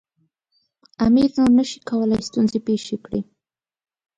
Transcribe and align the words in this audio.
امیر 1.05 1.29
نور 1.37 1.51
نه 1.59 1.63
شي 1.69 1.79
کولای 1.89 2.21
ستونزې 2.29 2.59
پېښې 2.67 2.97
کړي. 3.05 3.21